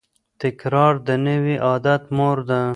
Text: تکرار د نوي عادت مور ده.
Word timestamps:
تکرار 0.41 0.93
د 1.07 1.09
نوي 1.27 1.55
عادت 1.67 2.01
مور 2.15 2.37
ده. 2.49 2.61